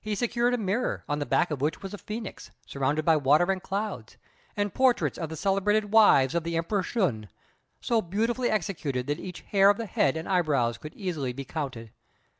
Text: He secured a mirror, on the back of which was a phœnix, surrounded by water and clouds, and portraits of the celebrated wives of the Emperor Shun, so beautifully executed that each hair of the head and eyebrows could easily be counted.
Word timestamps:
He 0.00 0.14
secured 0.14 0.54
a 0.54 0.58
mirror, 0.58 1.02
on 1.08 1.18
the 1.18 1.26
back 1.26 1.50
of 1.50 1.60
which 1.60 1.82
was 1.82 1.92
a 1.92 1.96
phœnix, 1.98 2.50
surrounded 2.68 3.04
by 3.04 3.16
water 3.16 3.50
and 3.50 3.60
clouds, 3.60 4.16
and 4.56 4.72
portraits 4.72 5.18
of 5.18 5.28
the 5.28 5.34
celebrated 5.34 5.90
wives 5.90 6.36
of 6.36 6.44
the 6.44 6.56
Emperor 6.56 6.84
Shun, 6.84 7.28
so 7.80 8.00
beautifully 8.00 8.48
executed 8.48 9.08
that 9.08 9.18
each 9.18 9.40
hair 9.40 9.68
of 9.68 9.76
the 9.76 9.86
head 9.86 10.16
and 10.16 10.28
eyebrows 10.28 10.78
could 10.78 10.94
easily 10.94 11.32
be 11.32 11.44
counted. 11.44 11.90